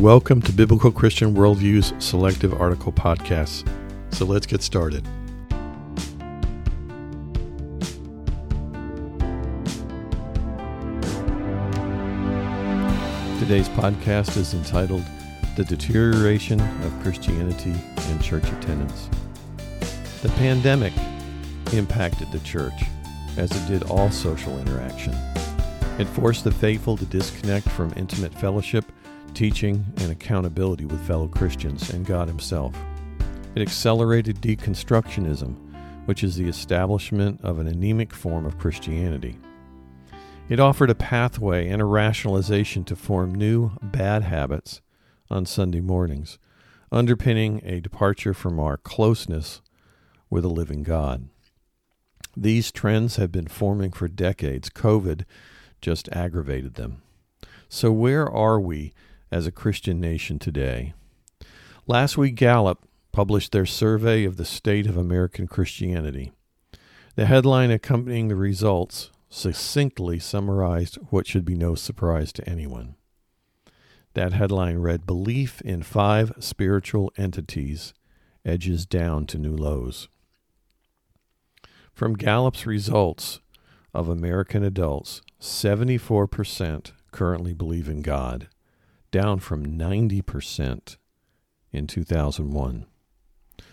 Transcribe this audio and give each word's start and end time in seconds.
Welcome 0.00 0.40
to 0.42 0.52
Biblical 0.52 0.90
Christian 0.90 1.34
Worldview's 1.34 1.92
Selective 2.02 2.58
Article 2.58 2.90
Podcasts. 2.90 3.68
So 4.14 4.24
let's 4.24 4.46
get 4.46 4.62
started. 4.62 5.04
Today's 13.40 13.68
podcast 13.68 14.38
is 14.38 14.54
entitled 14.54 15.04
The 15.58 15.64
Deterioration 15.64 16.62
of 16.62 16.98
Christianity 17.02 17.74
and 17.94 18.22
Church 18.22 18.50
Attendance. 18.50 19.10
The 20.22 20.30
pandemic 20.30 20.94
impacted 21.74 22.32
the 22.32 22.40
church, 22.40 22.84
as 23.36 23.50
it 23.50 23.68
did 23.68 23.82
all 23.90 24.10
social 24.10 24.58
interaction. 24.60 25.12
It 25.98 26.06
forced 26.06 26.44
the 26.44 26.52
faithful 26.52 26.96
to 26.96 27.04
disconnect 27.04 27.68
from 27.68 27.92
intimate 27.98 28.32
fellowship, 28.32 28.90
teaching, 29.40 29.86
and 29.96 30.12
accountability 30.12 30.84
with 30.84 31.00
fellow 31.06 31.26
Christians 31.26 31.88
and 31.94 32.04
God 32.04 32.28
Himself. 32.28 32.76
It 33.54 33.62
accelerated 33.62 34.42
deconstructionism, 34.42 35.56
which 36.04 36.22
is 36.22 36.36
the 36.36 36.46
establishment 36.46 37.40
of 37.42 37.58
an 37.58 37.66
anemic 37.66 38.12
form 38.12 38.44
of 38.44 38.58
Christianity. 38.58 39.38
It 40.50 40.60
offered 40.60 40.90
a 40.90 40.94
pathway 40.94 41.70
and 41.70 41.80
a 41.80 41.86
rationalization 41.86 42.84
to 42.84 42.94
form 42.94 43.34
new 43.34 43.70
bad 43.80 44.24
habits 44.24 44.82
on 45.30 45.46
Sunday 45.46 45.80
mornings, 45.80 46.38
underpinning 46.92 47.62
a 47.64 47.80
departure 47.80 48.34
from 48.34 48.60
our 48.60 48.76
closeness 48.76 49.62
with 50.28 50.44
a 50.44 50.48
living 50.48 50.82
God. 50.82 51.30
These 52.36 52.70
trends 52.70 53.16
have 53.16 53.32
been 53.32 53.48
forming 53.48 53.92
for 53.92 54.06
decades. 54.06 54.68
COVID 54.68 55.24
just 55.80 56.10
aggravated 56.12 56.74
them. 56.74 57.00
So, 57.70 57.90
where 57.90 58.28
are 58.30 58.60
we 58.60 58.92
as 59.30 59.46
a 59.46 59.52
Christian 59.52 60.00
nation 60.00 60.38
today? 60.38 60.94
Last 61.86 62.16
week, 62.18 62.34
Gallup 62.34 62.86
published 63.12 63.52
their 63.52 63.66
survey 63.66 64.24
of 64.24 64.36
the 64.36 64.44
state 64.44 64.86
of 64.86 64.96
American 64.96 65.46
Christianity. 65.46 66.32
The 67.16 67.26
headline 67.26 67.70
accompanying 67.70 68.28
the 68.28 68.36
results 68.36 69.10
succinctly 69.28 70.18
summarized 70.18 70.96
what 71.10 71.26
should 71.26 71.44
be 71.44 71.54
no 71.54 71.74
surprise 71.74 72.32
to 72.32 72.48
anyone. 72.48 72.94
That 74.14 74.32
headline 74.32 74.78
read 74.78 75.06
Belief 75.06 75.60
in 75.62 75.82
five 75.82 76.32
spiritual 76.40 77.12
entities 77.16 77.94
edges 78.44 78.86
down 78.86 79.26
to 79.26 79.38
new 79.38 79.54
lows. 79.54 80.08
From 81.92 82.14
Gallup's 82.14 82.66
results 82.66 83.40
of 83.92 84.08
American 84.08 84.64
adults, 84.64 85.22
74% 85.40 86.92
currently 87.12 87.52
believe 87.52 87.88
in 87.88 88.02
God, 88.02 88.48
down 89.10 89.38
from 89.38 89.66
90% 89.66 90.96
in 91.72 91.86
2001. 91.86 92.86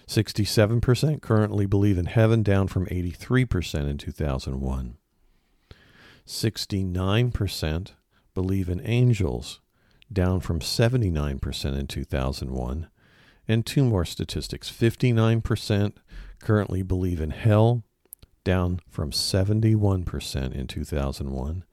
67% 0.08 1.22
currently 1.22 1.66
believe 1.66 1.98
in 1.98 2.06
heaven, 2.06 2.44
down 2.44 2.68
from 2.68 2.86
83% 2.88 3.90
in 3.90 3.98
2001. 3.98 4.98
69% 6.26 7.92
believe 8.34 8.70
in 8.70 8.82
angels, 8.86 9.60
down 10.12 10.40
from 10.40 10.60
79% 10.60 11.80
in 11.80 11.88
2001. 11.88 12.88
And 13.50 13.66
two 13.66 13.84
more 13.84 14.06
statistics 14.06 14.70
59% 14.70 15.94
currently 16.40 16.84
believe 16.84 17.22
in 17.22 17.32
hell, 17.32 17.84
down 18.44 18.80
from 18.90 19.12
71% 19.12 20.54
in 20.54 20.68
2001. 20.68 21.64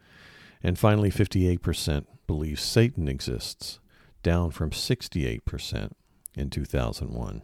And 0.63 0.79
finally, 0.79 1.11
58% 1.11 2.07
believe 2.27 2.61
Satan 2.61 3.09
exists, 3.09 3.81
down 4.23 4.51
from 4.51 4.71
68% 4.71 5.93
in 6.37 6.51
2001. 6.51 7.43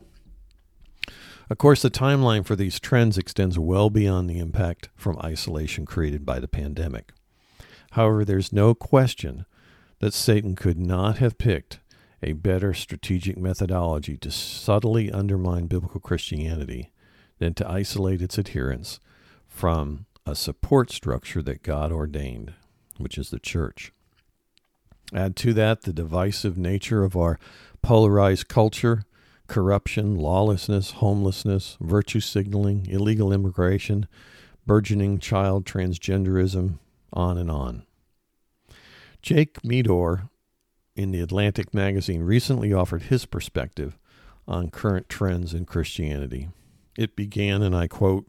Of 1.48 1.58
course, 1.58 1.82
the 1.82 1.90
timeline 1.90 2.46
for 2.46 2.54
these 2.54 2.78
trends 2.78 3.18
extends 3.18 3.58
well 3.58 3.90
beyond 3.90 4.30
the 4.30 4.38
impact 4.38 4.88
from 4.96 5.18
isolation 5.22 5.84
created 5.84 6.24
by 6.24 6.38
the 6.38 6.48
pandemic. 6.48 7.12
However, 7.92 8.24
there's 8.24 8.52
no 8.52 8.74
question 8.74 9.46
that 9.98 10.14
Satan 10.14 10.54
could 10.54 10.78
not 10.78 11.18
have 11.18 11.38
picked 11.38 11.80
a 12.22 12.32
better 12.32 12.72
strategic 12.74 13.36
methodology 13.36 14.16
to 14.18 14.30
subtly 14.30 15.10
undermine 15.10 15.66
biblical 15.66 16.00
Christianity 16.00 16.90
than 17.38 17.54
to 17.54 17.68
isolate 17.68 18.22
its 18.22 18.38
adherents 18.38 19.00
from 19.48 20.06
a 20.26 20.34
support 20.34 20.90
structure 20.92 21.42
that 21.42 21.62
God 21.62 21.90
ordained, 21.90 22.52
which 22.98 23.18
is 23.18 23.30
the 23.30 23.40
church. 23.40 23.92
Add 25.12 25.36
to 25.36 25.52
that 25.54 25.82
the 25.82 25.92
divisive 25.92 26.56
nature 26.56 27.04
of 27.04 27.16
our 27.16 27.38
polarized 27.82 28.48
culture 28.48 29.04
corruption, 29.50 30.14
lawlessness, 30.14 30.92
homelessness, 30.92 31.76
virtue 31.80 32.20
signaling, 32.20 32.86
illegal 32.86 33.32
immigration, 33.32 34.06
burgeoning 34.64 35.18
child 35.18 35.66
transgenderism, 35.66 36.78
on 37.12 37.36
and 37.36 37.50
on. 37.50 37.82
Jake 39.22 39.64
Meador 39.64 40.30
in 40.94 41.10
the 41.10 41.20
Atlantic 41.20 41.74
magazine 41.74 42.22
recently 42.22 42.72
offered 42.72 43.02
his 43.02 43.26
perspective 43.26 43.98
on 44.46 44.70
current 44.70 45.08
trends 45.08 45.52
in 45.52 45.64
Christianity. 45.64 46.48
It 46.96 47.16
began, 47.16 47.60
and 47.60 47.74
I 47.74 47.88
quote, 47.88 48.26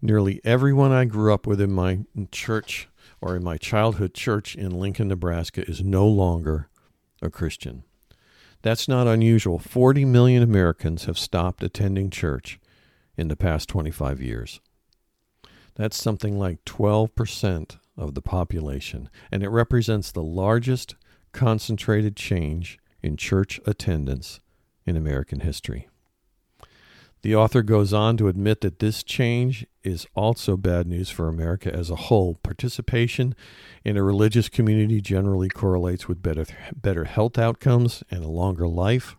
Nearly 0.00 0.40
everyone 0.42 0.92
I 0.92 1.04
grew 1.04 1.34
up 1.34 1.46
with 1.46 1.60
in 1.60 1.72
my 1.72 2.00
church 2.30 2.88
or 3.20 3.36
in 3.36 3.44
my 3.44 3.56
childhood 3.56 4.14
church 4.14 4.54
in 4.54 4.70
Lincoln, 4.78 5.08
Nebraska 5.08 5.68
is 5.68 5.82
no 5.82 6.06
longer 6.06 6.68
a 7.20 7.30
Christian. 7.30 7.84
That's 8.62 8.88
not 8.88 9.06
unusual. 9.06 9.58
40 9.58 10.04
million 10.04 10.42
Americans 10.42 11.04
have 11.04 11.18
stopped 11.18 11.62
attending 11.62 12.10
church 12.10 12.60
in 13.16 13.28
the 13.28 13.36
past 13.36 13.68
25 13.68 14.20
years. 14.20 14.60
That's 15.74 15.96
something 15.96 16.38
like 16.38 16.64
12% 16.64 17.78
of 17.96 18.14
the 18.14 18.22
population, 18.22 19.08
and 19.30 19.42
it 19.42 19.48
represents 19.48 20.12
the 20.12 20.22
largest 20.22 20.96
concentrated 21.32 22.16
change 22.16 22.78
in 23.02 23.16
church 23.16 23.60
attendance 23.66 24.40
in 24.84 24.96
American 24.96 25.40
history. 25.40 25.88
The 27.22 27.36
author 27.36 27.62
goes 27.62 27.92
on 27.92 28.16
to 28.16 28.26
admit 28.26 28.62
that 28.62 28.80
this 28.80 29.04
change 29.04 29.64
is 29.84 30.08
also 30.14 30.56
bad 30.56 30.88
news 30.88 31.08
for 31.08 31.28
America 31.28 31.72
as 31.72 31.88
a 31.88 31.96
whole. 31.96 32.34
Participation 32.42 33.36
in 33.84 33.96
a 33.96 34.02
religious 34.02 34.48
community 34.48 35.00
generally 35.00 35.48
correlates 35.48 36.08
with 36.08 36.20
better, 36.20 36.46
better 36.74 37.04
health 37.04 37.38
outcomes 37.38 38.02
and 38.10 38.24
a 38.24 38.28
longer 38.28 38.66
life, 38.66 39.14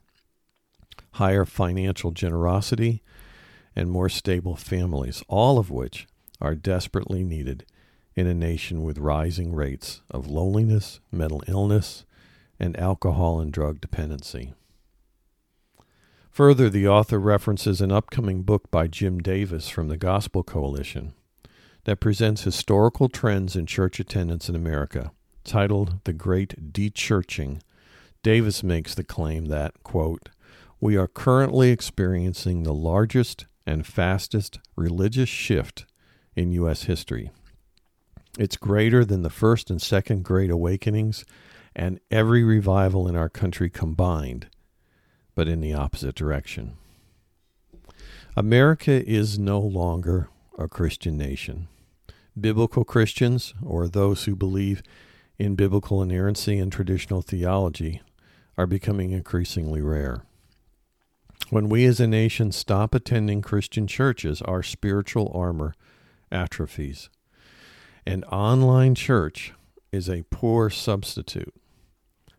higher 1.13 1.45
financial 1.45 2.11
generosity, 2.11 3.01
and 3.73 3.89
more 3.89 4.09
stable 4.09 4.57
families, 4.57 5.23
all 5.29 5.57
of 5.57 5.71
which 5.71 6.05
are 6.41 6.55
desperately 6.55 7.23
needed 7.23 7.65
in 8.15 8.27
a 8.27 8.33
nation 8.33 8.83
with 8.83 8.97
rising 8.97 9.53
rates 9.53 10.01
of 10.11 10.27
loneliness, 10.27 10.99
mental 11.09 11.41
illness, 11.47 12.03
and 12.59 12.77
alcohol 12.77 13.39
and 13.39 13.53
drug 13.53 13.79
dependency. 13.79 14.53
Further, 16.33 16.67
the 16.67 16.87
author 16.87 17.19
references 17.19 17.79
an 17.79 17.91
upcoming 17.91 18.41
book 18.41 18.71
by 18.71 18.87
Jim 18.87 19.19
Davis 19.19 19.69
from 19.69 19.87
the 19.87 19.97
Gospel 19.97 20.41
Coalition 20.41 21.13
that 21.83 21.99
presents 21.99 22.41
historical 22.41 23.07
trends 23.07 23.55
in 23.55 23.67
church 23.67 23.99
attendance 23.99 24.49
in 24.49 24.55
America. 24.55 25.11
Titled 25.43 25.99
The 26.05 26.13
Great 26.13 26.73
Dechurching, 26.73 27.61
Davis 28.23 28.63
makes 28.63 28.95
the 28.95 29.03
claim 29.03 29.45
that, 29.45 29.83
quote, 29.83 30.29
we 30.81 30.97
are 30.97 31.07
currently 31.07 31.69
experiencing 31.69 32.63
the 32.63 32.73
largest 32.73 33.45
and 33.67 33.85
fastest 33.85 34.57
religious 34.75 35.29
shift 35.29 35.85
in 36.35 36.51
U.S. 36.53 36.85
history. 36.85 37.29
It's 38.39 38.57
greater 38.57 39.05
than 39.05 39.21
the 39.21 39.29
first 39.29 39.69
and 39.69 39.79
second 39.79 40.23
Great 40.23 40.49
Awakenings 40.49 41.25
and 41.75 41.99
every 42.09 42.43
revival 42.43 43.07
in 43.07 43.15
our 43.15 43.29
country 43.29 43.69
combined 43.69 44.47
but 45.35 45.47
in 45.47 45.61
the 45.61 45.73
opposite 45.73 46.15
direction. 46.15 46.73
America 48.35 49.07
is 49.07 49.37
no 49.37 49.59
longer 49.59 50.29
a 50.57 50.67
Christian 50.67 51.17
nation. 51.17 51.67
Biblical 52.39 52.83
Christians, 52.83 53.53
or 53.63 53.87
those 53.87 54.25
who 54.25 54.35
believe 54.35 54.81
in 55.37 55.55
biblical 55.55 56.01
inerrancy 56.01 56.57
and 56.57 56.71
traditional 56.71 57.21
theology, 57.21 58.01
are 58.57 58.67
becoming 58.67 59.11
increasingly 59.11 59.81
rare. 59.81 60.23
When 61.49 61.69
we 61.69 61.85
as 61.85 61.99
a 61.99 62.07
nation 62.07 62.51
stop 62.51 62.95
attending 62.95 63.41
Christian 63.41 63.85
churches, 63.85 64.41
our 64.41 64.63
spiritual 64.63 65.31
armor 65.35 65.75
atrophies. 66.31 67.09
An 68.05 68.23
online 68.25 68.95
church 68.95 69.53
is 69.91 70.09
a 70.09 70.25
poor 70.29 70.69
substitute 70.69 71.53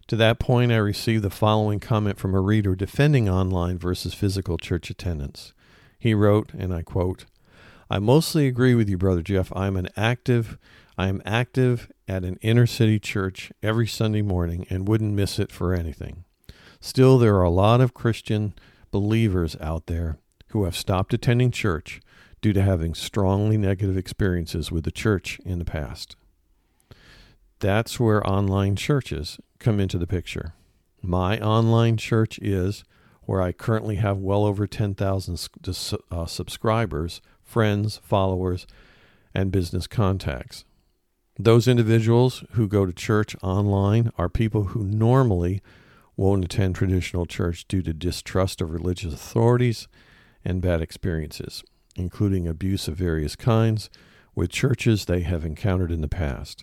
to 0.08 0.16
that 0.16 0.38
point, 0.38 0.72
I 0.72 0.76
received 0.76 1.24
the 1.24 1.30
following 1.30 1.80
comment 1.80 2.18
from 2.18 2.34
a 2.34 2.40
reader 2.40 2.74
defending 2.74 3.28
online 3.28 3.78
versus 3.78 4.14
physical 4.14 4.58
church 4.58 4.90
attendance. 4.90 5.52
He 5.98 6.14
wrote, 6.14 6.52
and 6.52 6.74
I 6.74 6.82
quote, 6.82 7.24
I 7.90 7.98
mostly 7.98 8.46
agree 8.46 8.74
with 8.74 8.88
you, 8.88 8.98
Brother 8.98 9.22
Jeff. 9.22 9.52
I'm 9.54 9.76
an 9.76 9.88
active 9.96 10.58
I 10.96 11.08
am 11.08 11.22
active 11.24 11.90
at 12.06 12.24
an 12.24 12.38
inner 12.40 12.66
city 12.66 13.00
church 13.00 13.50
every 13.62 13.86
Sunday 13.86 14.22
morning 14.22 14.66
and 14.70 14.86
wouldn't 14.86 15.14
miss 15.14 15.38
it 15.38 15.50
for 15.50 15.74
anything. 15.74 16.24
Still, 16.80 17.18
there 17.18 17.34
are 17.36 17.42
a 17.42 17.50
lot 17.50 17.80
of 17.80 17.94
Christian 17.94 18.54
believers 18.92 19.56
out 19.60 19.86
there 19.86 20.18
who 20.48 20.64
have 20.64 20.76
stopped 20.76 21.12
attending 21.12 21.50
church 21.50 22.00
due 22.40 22.52
to 22.52 22.62
having 22.62 22.94
strongly 22.94 23.56
negative 23.56 23.96
experiences 23.96 24.70
with 24.70 24.84
the 24.84 24.92
church 24.92 25.40
in 25.44 25.58
the 25.58 25.64
past. 25.64 26.14
That's 27.64 27.98
where 27.98 28.28
online 28.28 28.76
churches 28.76 29.40
come 29.58 29.80
into 29.80 29.96
the 29.96 30.06
picture. 30.06 30.52
My 31.00 31.40
online 31.40 31.96
church 31.96 32.38
is 32.40 32.84
where 33.22 33.40
I 33.40 33.52
currently 33.52 33.96
have 33.96 34.18
well 34.18 34.44
over 34.44 34.66
10,000 34.66 35.48
uh, 36.10 36.26
subscribers, 36.26 37.22
friends, 37.42 38.02
followers, 38.04 38.66
and 39.32 39.50
business 39.50 39.86
contacts. 39.86 40.66
Those 41.38 41.66
individuals 41.66 42.44
who 42.50 42.68
go 42.68 42.84
to 42.84 42.92
church 42.92 43.34
online 43.42 44.12
are 44.18 44.28
people 44.28 44.64
who 44.64 44.84
normally 44.84 45.62
won't 46.18 46.44
attend 46.44 46.74
traditional 46.74 47.24
church 47.24 47.66
due 47.66 47.80
to 47.80 47.94
distrust 47.94 48.60
of 48.60 48.72
religious 48.72 49.14
authorities 49.14 49.88
and 50.44 50.60
bad 50.60 50.82
experiences, 50.82 51.64
including 51.96 52.46
abuse 52.46 52.88
of 52.88 52.96
various 52.96 53.34
kinds 53.34 53.88
with 54.34 54.50
churches 54.50 55.06
they 55.06 55.20
have 55.20 55.46
encountered 55.46 55.90
in 55.90 56.02
the 56.02 56.08
past. 56.08 56.62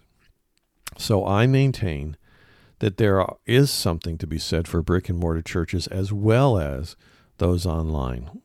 So 0.97 1.25
I 1.25 1.47
maintain 1.47 2.17
that 2.79 2.97
there 2.97 3.25
is 3.45 3.69
something 3.69 4.17
to 4.17 4.27
be 4.27 4.39
said 4.39 4.67
for 4.67 4.81
brick 4.81 5.09
and 5.09 5.19
mortar 5.19 5.41
churches 5.41 5.87
as 5.87 6.11
well 6.11 6.57
as 6.57 6.95
those 7.37 7.65
online. 7.65 8.41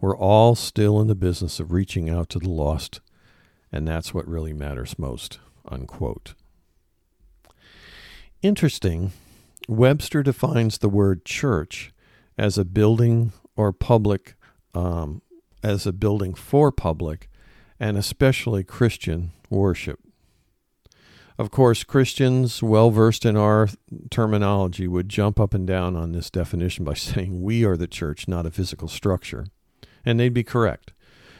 We're 0.00 0.16
all 0.16 0.54
still 0.54 1.00
in 1.00 1.06
the 1.06 1.14
business 1.14 1.60
of 1.60 1.70
reaching 1.70 2.10
out 2.10 2.28
to 2.30 2.38
the 2.38 2.48
lost, 2.48 3.00
and 3.70 3.86
that's 3.86 4.12
what 4.12 4.26
really 4.26 4.52
matters 4.52 4.98
most. 4.98 5.38
Unquote. 5.68 6.34
Interesting, 8.42 9.12
Webster 9.68 10.22
defines 10.22 10.78
the 10.78 10.88
word 10.88 11.24
church 11.24 11.92
as 12.36 12.58
a 12.58 12.64
building 12.64 13.32
or 13.54 13.72
public, 13.72 14.34
um, 14.74 15.22
as 15.62 15.86
a 15.86 15.92
building 15.92 16.34
for 16.34 16.72
public 16.72 17.28
and 17.78 17.96
especially 17.96 18.64
Christian 18.64 19.30
worship. 19.50 20.00
Of 21.38 21.50
course, 21.50 21.84
Christians 21.84 22.62
well 22.62 22.90
versed 22.90 23.24
in 23.24 23.36
our 23.36 23.68
terminology 24.10 24.86
would 24.86 25.08
jump 25.08 25.40
up 25.40 25.54
and 25.54 25.66
down 25.66 25.96
on 25.96 26.12
this 26.12 26.30
definition 26.30 26.84
by 26.84 26.94
saying 26.94 27.42
we 27.42 27.64
are 27.64 27.76
the 27.76 27.86
church, 27.86 28.28
not 28.28 28.46
a 28.46 28.50
physical 28.50 28.88
structure. 28.88 29.46
And 30.04 30.18
they'd 30.18 30.34
be 30.34 30.44
correct. 30.44 30.92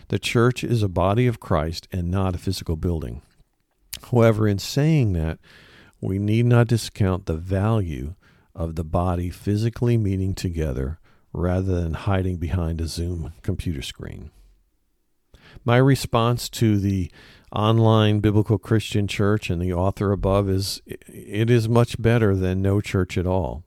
The 0.08 0.18
church 0.18 0.62
is 0.62 0.82
a 0.82 0.88
body 0.88 1.26
of 1.26 1.40
Christ 1.40 1.88
and 1.92 2.10
not 2.10 2.34
a 2.34 2.38
physical 2.38 2.76
building. 2.76 3.22
However, 4.10 4.48
in 4.48 4.58
saying 4.58 5.12
that, 5.14 5.38
we 6.00 6.18
need 6.18 6.46
not 6.46 6.66
discount 6.66 7.26
the 7.26 7.36
value 7.36 8.14
of 8.54 8.74
the 8.74 8.84
body 8.84 9.30
physically 9.30 9.96
meeting 9.96 10.34
together 10.34 10.98
rather 11.32 11.80
than 11.80 11.94
hiding 11.94 12.36
behind 12.36 12.80
a 12.80 12.86
Zoom 12.86 13.32
computer 13.42 13.82
screen. 13.82 14.30
My 15.64 15.76
response 15.76 16.48
to 16.50 16.78
the 16.78 17.10
online 17.54 18.20
biblical 18.20 18.58
Christian 18.58 19.06
church 19.06 19.50
and 19.50 19.60
the 19.60 19.72
author 19.72 20.10
above 20.12 20.48
is 20.48 20.80
it 20.86 21.50
is 21.50 21.68
much 21.68 22.00
better 22.00 22.34
than 22.34 22.62
no 22.62 22.80
church 22.80 23.18
at 23.18 23.26
all. 23.26 23.64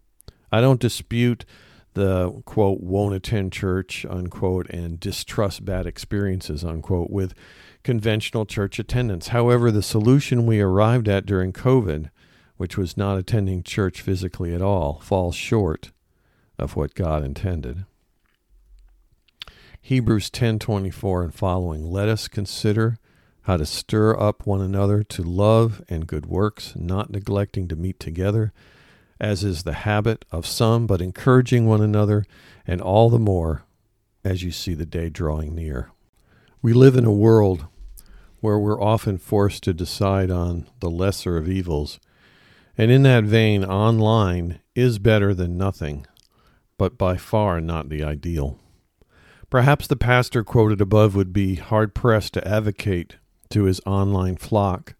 I 0.51 0.61
don't 0.61 0.79
dispute 0.79 1.45
the 1.93 2.41
quote 2.45 2.81
won't 2.81 3.15
attend 3.15 3.53
church 3.53 4.05
unquote 4.09 4.69
and 4.69 4.99
distrust 4.99 5.63
bad 5.63 5.85
experiences 5.85 6.63
unquote 6.63 7.09
with 7.09 7.33
conventional 7.83 8.45
church 8.45 8.79
attendance. 8.79 9.29
However, 9.29 9.71
the 9.71 9.83
solution 9.83 10.45
we 10.45 10.59
arrived 10.59 11.07
at 11.07 11.25
during 11.25 11.53
COVID, 11.53 12.09
which 12.57 12.77
was 12.77 12.97
not 12.97 13.17
attending 13.17 13.63
church 13.63 14.01
physically 14.01 14.53
at 14.53 14.61
all, 14.61 14.99
falls 15.01 15.35
short 15.35 15.91
of 16.57 16.75
what 16.75 16.95
God 16.95 17.23
intended. 17.23 17.85
Hebrews 19.81 20.31
10:24 20.31 21.23
and 21.23 21.33
following 21.33 21.83
let 21.85 22.09
us 22.09 22.27
consider 22.27 22.97
how 23.45 23.57
to 23.57 23.65
stir 23.65 24.19
up 24.19 24.47
one 24.47 24.59
another 24.59 25.03
to 25.03 25.21
love 25.21 25.83
and 25.87 26.07
good 26.07 26.25
works, 26.25 26.73
not 26.75 27.11
neglecting 27.11 27.67
to 27.67 27.75
meet 27.75 27.99
together, 27.99 28.51
as 29.19 29.43
is 29.43 29.61
the 29.61 29.73
habit 29.73 30.25
of 30.31 30.47
some, 30.47 30.87
but 30.87 30.99
encouraging 30.99 31.67
one 31.67 31.81
another, 31.81 32.25
and 32.65 32.81
all 32.81 33.07
the 33.07 33.19
more 33.19 33.63
as 34.23 34.41
you 34.41 34.49
see 34.49 34.73
the 34.73 34.85
day 34.85 35.09
drawing 35.09 35.53
near. 35.53 35.91
We 36.63 36.73
live 36.73 36.95
in 36.95 37.05
a 37.05 37.11
world 37.11 37.67
where 38.41 38.57
we're 38.57 38.81
often 38.81 39.19
forced 39.19 39.63
to 39.63 39.73
decide 39.73 40.31
on 40.31 40.65
the 40.79 40.89
lesser 40.89 41.37
of 41.37 41.47
evils, 41.47 41.99
and 42.75 42.89
in 42.89 43.03
that 43.03 43.25
vein, 43.25 43.63
online 43.63 44.59
is 44.73 44.97
better 44.97 45.35
than 45.35 45.55
nothing, 45.55 46.07
but 46.79 46.97
by 46.97 47.15
far 47.15 47.61
not 47.61 47.89
the 47.89 48.03
ideal. 48.03 48.57
Perhaps 49.51 49.85
the 49.85 49.95
pastor 49.95 50.43
quoted 50.43 50.81
above 50.81 51.15
would 51.15 51.31
be 51.31 51.55
hard 51.55 51.93
pressed 51.93 52.33
to 52.33 52.47
advocate 52.47 53.17
to 53.49 53.63
his 53.63 53.81
online 53.85 54.37
flock 54.37 54.95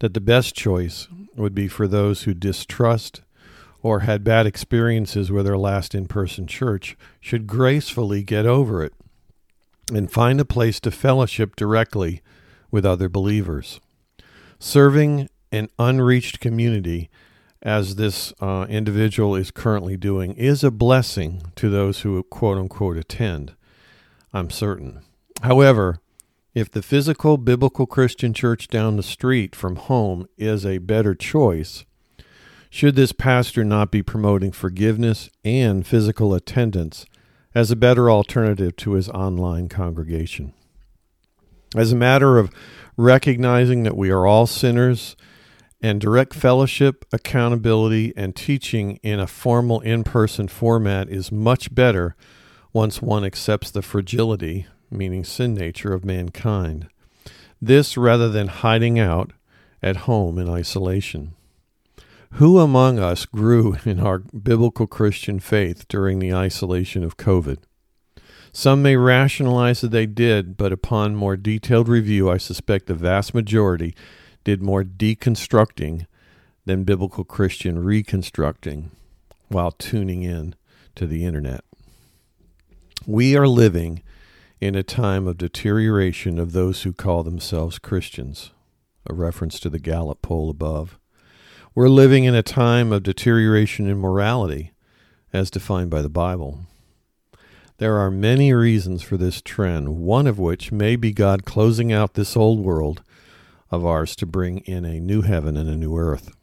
that 0.00 0.14
the 0.14 0.20
best 0.20 0.54
choice 0.54 1.08
would 1.36 1.54
be 1.54 1.68
for 1.68 1.86
those 1.86 2.22
who 2.22 2.34
distrust 2.34 3.22
or 3.82 4.00
had 4.00 4.24
bad 4.24 4.46
experiences 4.46 5.30
with 5.30 5.46
their 5.46 5.58
last 5.58 5.94
in 5.94 6.06
person 6.06 6.46
church 6.46 6.96
should 7.20 7.46
gracefully 7.46 8.22
get 8.22 8.46
over 8.46 8.82
it 8.82 8.92
and 9.92 10.10
find 10.10 10.40
a 10.40 10.44
place 10.44 10.80
to 10.80 10.90
fellowship 10.90 11.56
directly 11.56 12.22
with 12.70 12.86
other 12.86 13.08
believers. 13.08 13.80
Serving 14.58 15.28
an 15.50 15.68
unreached 15.78 16.40
community, 16.40 17.10
as 17.62 17.96
this 17.96 18.32
uh, 18.40 18.66
individual 18.68 19.34
is 19.34 19.50
currently 19.50 19.96
doing, 19.96 20.34
is 20.34 20.62
a 20.62 20.70
blessing 20.70 21.42
to 21.56 21.68
those 21.68 22.00
who 22.00 22.22
quote 22.24 22.58
unquote 22.58 22.96
attend. 22.96 23.54
I'm 24.32 24.50
certain. 24.50 25.02
However, 25.42 25.98
if 26.54 26.70
the 26.70 26.82
physical 26.82 27.36
biblical 27.36 27.86
Christian 27.86 28.34
church 28.34 28.68
down 28.68 28.96
the 28.96 29.02
street 29.02 29.54
from 29.54 29.76
home 29.76 30.26
is 30.36 30.66
a 30.66 30.78
better 30.78 31.14
choice, 31.14 31.84
should 32.68 32.96
this 32.96 33.12
pastor 33.12 33.64
not 33.64 33.90
be 33.90 34.02
promoting 34.02 34.52
forgiveness 34.52 35.30
and 35.44 35.86
physical 35.86 36.34
attendance 36.34 37.06
as 37.54 37.70
a 37.70 37.76
better 37.76 38.10
alternative 38.10 38.76
to 38.76 38.92
his 38.92 39.08
online 39.10 39.68
congregation? 39.68 40.52
As 41.76 41.92
a 41.92 41.96
matter 41.96 42.38
of 42.38 42.50
recognizing 42.96 43.84
that 43.84 43.96
we 43.96 44.10
are 44.10 44.26
all 44.26 44.46
sinners 44.46 45.16
and 45.80 46.00
direct 46.00 46.34
fellowship, 46.34 47.04
accountability, 47.12 48.12
and 48.16 48.36
teaching 48.36 48.98
in 49.02 49.18
a 49.18 49.26
formal 49.26 49.80
in 49.80 50.04
person 50.04 50.48
format 50.48 51.08
is 51.08 51.32
much 51.32 51.74
better 51.74 52.16
once 52.72 53.00
one 53.00 53.24
accepts 53.24 53.70
the 53.70 53.82
fragility 53.82 54.66
meaning 54.90 55.24
sin 55.24 55.54
nature 55.54 55.92
of 55.92 56.04
mankind. 56.04 56.88
This 57.60 57.96
rather 57.96 58.28
than 58.28 58.48
hiding 58.48 58.98
out 58.98 59.32
at 59.82 59.96
home 59.96 60.38
in 60.38 60.48
isolation. 60.48 61.34
Who 62.34 62.58
among 62.58 62.98
us 62.98 63.26
grew 63.26 63.76
in 63.84 64.00
our 64.00 64.18
biblical 64.18 64.86
Christian 64.86 65.40
faith 65.40 65.86
during 65.88 66.18
the 66.18 66.34
isolation 66.34 67.04
of 67.04 67.16
COVID? 67.16 67.58
Some 68.52 68.82
may 68.82 68.96
rationalize 68.96 69.80
that 69.80 69.92
they 69.92 70.06
did, 70.06 70.56
but 70.56 70.72
upon 70.72 71.14
more 71.14 71.36
detailed 71.36 71.88
review, 71.88 72.28
I 72.28 72.36
suspect 72.36 72.86
the 72.86 72.94
vast 72.94 73.32
majority 73.32 73.94
did 74.42 74.62
more 74.62 74.82
deconstructing 74.82 76.06
than 76.64 76.84
biblical 76.84 77.24
Christian 77.24 77.78
reconstructing 77.78 78.90
while 79.48 79.70
tuning 79.70 80.22
in 80.22 80.54
to 80.96 81.06
the 81.06 81.24
internet. 81.24 81.64
We 83.06 83.36
are 83.36 83.46
living 83.48 84.02
in 84.60 84.74
a 84.74 84.82
time 84.82 85.26
of 85.26 85.38
deterioration 85.38 86.38
of 86.38 86.52
those 86.52 86.82
who 86.82 86.92
call 86.92 87.22
themselves 87.22 87.78
Christians, 87.78 88.50
a 89.08 89.14
reference 89.14 89.58
to 89.60 89.70
the 89.70 89.78
Gallup 89.78 90.20
poll 90.20 90.50
above. 90.50 90.98
We're 91.74 91.88
living 91.88 92.24
in 92.24 92.34
a 92.34 92.42
time 92.42 92.92
of 92.92 93.02
deterioration 93.02 93.88
in 93.88 93.96
morality, 93.96 94.72
as 95.32 95.50
defined 95.50 95.88
by 95.88 96.02
the 96.02 96.10
Bible. 96.10 96.66
There 97.78 97.96
are 97.96 98.10
many 98.10 98.52
reasons 98.52 99.02
for 99.02 99.16
this 99.16 99.40
trend, 99.40 99.96
one 99.96 100.26
of 100.26 100.38
which 100.38 100.70
may 100.70 100.94
be 100.96 101.12
God 101.12 101.46
closing 101.46 101.90
out 101.90 102.12
this 102.12 102.36
old 102.36 102.60
world 102.60 103.02
of 103.70 103.86
ours 103.86 104.14
to 104.16 104.26
bring 104.26 104.58
in 104.58 104.84
a 104.84 105.00
new 105.00 105.22
heaven 105.22 105.56
and 105.56 105.70
a 105.70 105.76
new 105.76 105.96
earth. 105.96 106.36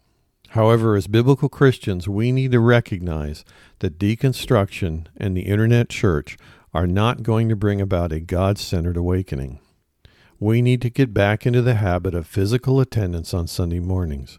However, 0.52 0.96
as 0.96 1.06
biblical 1.06 1.50
Christians, 1.50 2.08
we 2.08 2.32
need 2.32 2.54
to 2.54 2.60
recognize 2.60 3.46
that 3.80 4.00
deconstruction 4.00 5.06
and 5.18 5.38
the 5.38 5.42
internet 5.42 5.90
church 5.90 6.36
are 6.74 6.88
not 6.88 7.24
going 7.24 7.50
to 7.50 7.56
bring 7.56 7.82
about 7.82 8.12
a 8.12 8.20
God 8.20 8.58
centered 8.58 8.98
awakening. 8.98 9.60
We 10.40 10.62
need 10.62 10.82
to 10.84 10.90
get 10.90 11.14
back 11.14 11.46
into 11.46 11.62
the 11.62 11.76
habit 11.76 12.14
of 12.14 12.28
physical 12.28 12.80
attendance 12.80 13.34
on 13.34 13.48
Sunday 13.48 13.80
mornings. 13.80 14.38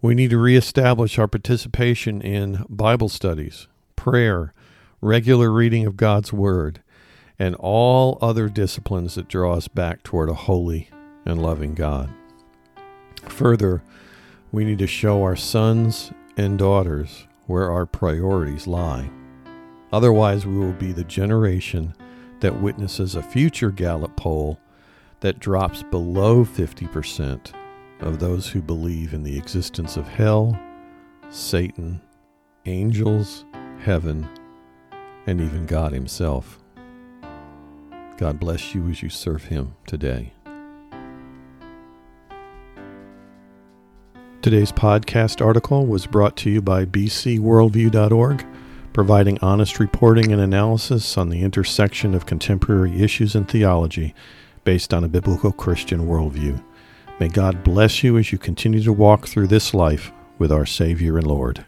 We 0.00 0.14
need 0.14 0.30
to 0.30 0.38
reestablish 0.38 1.18
our 1.18 1.28
participation 1.28 2.22
in 2.22 2.64
Bible 2.68 3.08
studies, 3.08 3.66
prayer, 3.96 4.54
regular 5.00 5.50
reading 5.50 5.84
of 5.86 5.96
God's 5.96 6.32
Word, 6.32 6.82
and 7.38 7.54
all 7.56 8.18
other 8.22 8.48
disciplines 8.48 9.16
that 9.16 9.28
draw 9.28 9.54
us 9.54 9.68
back 9.68 10.02
toward 10.02 10.28
a 10.28 10.34
holy 10.34 10.88
and 11.24 11.42
loving 11.42 11.74
God. 11.74 12.10
Further, 13.28 13.82
we 14.50 14.64
need 14.64 14.78
to 14.78 14.86
show 14.86 15.22
our 15.22 15.36
sons 15.36 16.12
and 16.36 16.58
daughters 16.58 17.26
where 17.46 17.70
our 17.70 17.84
priorities 17.84 18.66
lie. 18.66 19.10
Otherwise, 19.92 20.46
we 20.46 20.56
will 20.56 20.72
be 20.72 20.92
the 20.92 21.04
generation 21.04 21.94
that 22.40 22.60
witnesses 22.60 23.14
a 23.14 23.22
future 23.22 23.70
Gallup 23.70 24.16
poll 24.16 24.58
that 25.20 25.40
drops 25.40 25.82
below 25.82 26.44
50% 26.44 27.52
of 28.00 28.18
those 28.18 28.48
who 28.48 28.62
believe 28.62 29.12
in 29.14 29.22
the 29.22 29.36
existence 29.36 29.96
of 29.96 30.06
hell, 30.06 30.58
Satan, 31.30 32.00
angels, 32.66 33.44
heaven, 33.80 34.28
and 35.26 35.40
even 35.40 35.66
God 35.66 35.92
Himself. 35.92 36.58
God 38.16 38.38
bless 38.38 38.74
you 38.74 38.88
as 38.88 39.02
you 39.02 39.08
serve 39.08 39.44
Him 39.44 39.74
today. 39.86 40.32
Today's 44.40 44.72
podcast 44.72 45.44
article 45.44 45.86
was 45.86 46.06
brought 46.06 46.36
to 46.38 46.50
you 46.50 46.62
by 46.62 46.84
bcworldview.org, 46.84 48.46
providing 48.92 49.38
honest 49.40 49.78
reporting 49.78 50.32
and 50.32 50.40
analysis 50.40 51.16
on 51.16 51.28
the 51.28 51.42
intersection 51.42 52.14
of 52.14 52.26
contemporary 52.26 53.00
issues 53.00 53.34
and 53.34 53.48
theology 53.48 54.14
based 54.64 54.92
on 54.92 55.04
a 55.04 55.08
biblical 55.08 55.52
Christian 55.52 56.06
worldview. 56.06 56.62
May 57.20 57.28
God 57.28 57.64
bless 57.64 58.02
you 58.02 58.18
as 58.18 58.32
you 58.32 58.38
continue 58.38 58.82
to 58.82 58.92
walk 58.92 59.26
through 59.26 59.48
this 59.48 59.74
life 59.74 60.12
with 60.38 60.52
our 60.52 60.66
Savior 60.66 61.18
and 61.18 61.26
Lord. 61.26 61.64